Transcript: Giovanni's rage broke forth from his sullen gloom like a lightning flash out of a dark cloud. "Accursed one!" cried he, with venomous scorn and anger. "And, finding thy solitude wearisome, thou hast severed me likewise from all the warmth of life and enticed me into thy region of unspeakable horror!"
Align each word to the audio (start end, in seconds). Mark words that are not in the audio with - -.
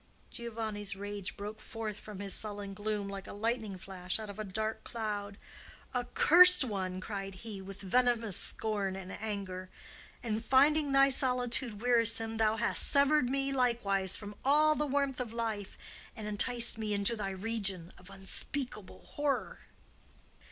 Giovanni's 0.31 0.95
rage 0.95 1.37
broke 1.37 1.59
forth 1.61 1.99
from 1.99 2.21
his 2.21 2.33
sullen 2.33 2.73
gloom 2.73 3.07
like 3.07 3.27
a 3.27 3.33
lightning 3.33 3.77
flash 3.77 4.17
out 4.17 4.31
of 4.31 4.39
a 4.39 4.43
dark 4.43 4.83
cloud. 4.83 5.37
"Accursed 5.93 6.65
one!" 6.65 6.99
cried 6.99 7.35
he, 7.35 7.61
with 7.61 7.81
venomous 7.81 8.35
scorn 8.35 8.95
and 8.95 9.11
anger. 9.11 9.69
"And, 10.23 10.43
finding 10.43 10.91
thy 10.91 11.09
solitude 11.09 11.83
wearisome, 11.83 12.37
thou 12.37 12.55
hast 12.57 12.87
severed 12.89 13.29
me 13.29 13.51
likewise 13.51 14.15
from 14.15 14.33
all 14.43 14.73
the 14.73 14.87
warmth 14.87 15.19
of 15.19 15.33
life 15.33 15.77
and 16.15 16.27
enticed 16.27 16.79
me 16.79 16.95
into 16.95 17.15
thy 17.15 17.29
region 17.29 17.93
of 17.99 18.09
unspeakable 18.09 19.03
horror!" 19.05 19.59